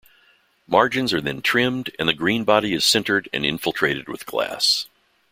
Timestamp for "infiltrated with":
3.45-4.25